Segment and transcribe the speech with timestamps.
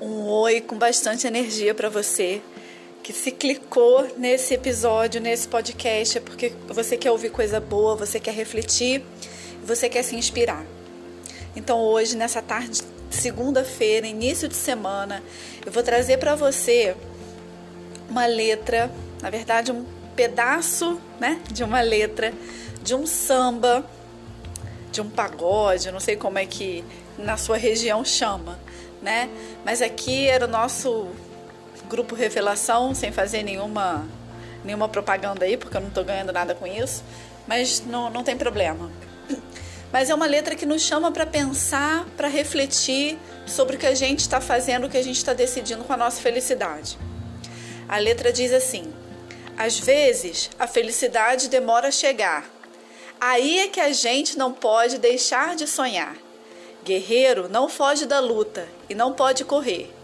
[0.00, 2.40] oi com bastante energia para você
[3.02, 8.20] que se clicou nesse episódio, nesse podcast, é porque você quer ouvir coisa boa, você
[8.20, 9.02] quer refletir,
[9.62, 10.64] você quer se inspirar.
[11.56, 15.22] Então hoje, nessa tarde, segunda-feira, início de semana,
[15.64, 16.94] eu vou trazer para você
[18.08, 18.90] uma letra,
[19.20, 22.32] na verdade um pedaço, né, de uma letra
[22.82, 23.84] de um samba,
[24.90, 26.84] de um pagode, não sei como é que
[27.18, 28.58] na sua região chama,
[29.02, 29.28] né?
[29.64, 31.08] Mas aqui era o nosso
[31.88, 34.06] grupo Revelação, sem fazer nenhuma,
[34.64, 37.02] nenhuma propaganda aí, porque eu não estou ganhando nada com isso,
[37.46, 38.90] mas não, não tem problema.
[39.92, 43.94] Mas é uma letra que nos chama para pensar, para refletir sobre o que a
[43.94, 46.96] gente está fazendo, o que a gente está decidindo com a nossa felicidade.
[47.88, 48.92] A letra diz assim:
[49.58, 52.48] às vezes a felicidade demora a chegar.
[53.20, 56.16] Aí é que a gente não pode deixar de sonhar.
[56.90, 59.94] Guerreiro não foge da luta e não pode correr.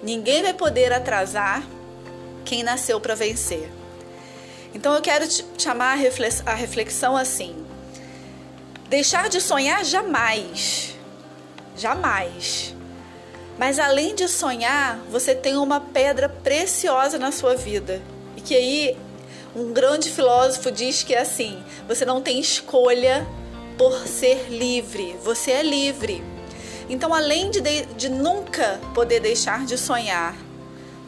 [0.00, 1.66] Ninguém vai poder atrasar
[2.44, 3.68] quem nasceu para vencer.
[4.72, 5.98] Então eu quero te chamar
[6.46, 7.66] a reflexão assim:
[8.88, 10.94] deixar de sonhar jamais,
[11.76, 12.72] jamais.
[13.58, 18.00] Mas além de sonhar, você tem uma pedra preciosa na sua vida.
[18.36, 18.96] E que aí
[19.52, 23.26] um grande filósofo diz que é assim: você não tem escolha
[23.76, 26.35] por ser livre, você é livre.
[26.88, 30.36] Então, além de, de, de nunca poder deixar de sonhar,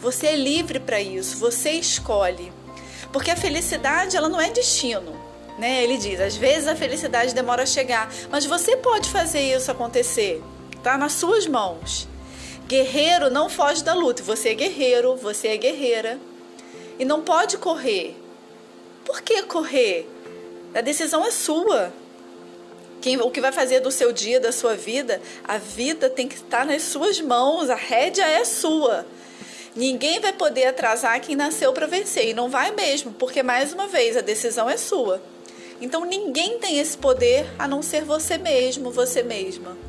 [0.01, 2.53] você é livre para isso, você escolhe.
[3.13, 5.17] Porque a felicidade, ela não é destino.
[5.59, 5.83] Né?
[5.83, 10.43] Ele diz: às vezes a felicidade demora a chegar, mas você pode fazer isso acontecer.
[10.77, 12.07] Está nas suas mãos.
[12.69, 14.23] Guerreiro não foge da luta.
[14.23, 16.19] Você é guerreiro, você é guerreira.
[16.99, 18.17] E não pode correr.
[19.05, 20.09] Por que correr?
[20.75, 21.93] A decisão é sua.
[23.09, 26.35] Quem, o que vai fazer do seu dia, da sua vida, a vida tem que
[26.35, 29.07] estar nas suas mãos, a rédea é sua.
[29.75, 33.87] Ninguém vai poder atrasar quem nasceu para vencer, e não vai mesmo, porque mais uma
[33.87, 35.23] vez a decisão é sua.
[35.81, 39.88] Então ninguém tem esse poder a não ser você mesmo, você mesma.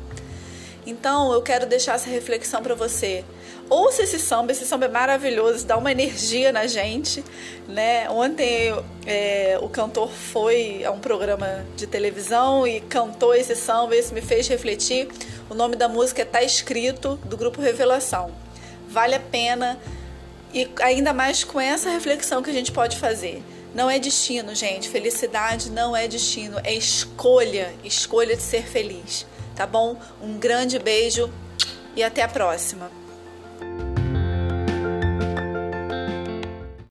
[0.86, 3.24] Então eu quero deixar essa reflexão para você.
[3.68, 7.22] Ouça esse samba, esse samba é maravilhoso, dá uma energia na gente,
[7.68, 8.10] né?
[8.10, 8.74] Ontem
[9.06, 14.20] é, o cantor foi a um programa de televisão e cantou esse samba, isso me
[14.20, 15.08] fez refletir.
[15.48, 18.32] O nome da música está escrito do grupo Revelação.
[18.88, 19.78] Vale a pena
[20.52, 23.40] e ainda mais com essa reflexão que a gente pode fazer.
[23.72, 24.88] Não é destino, gente.
[24.88, 29.24] Felicidade não é destino, é escolha, escolha de ser feliz,
[29.60, 29.94] tá bom?
[30.22, 31.30] Um grande beijo
[31.94, 32.90] e até a próxima.